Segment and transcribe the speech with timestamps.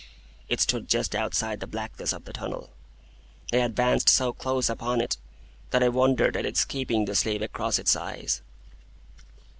[0.49, 2.71] It stood just outside the blackness of the tunnel.
[3.53, 5.17] I advanced so close upon it
[5.69, 8.41] that I wondered at its keeping the sleeve across its eyes.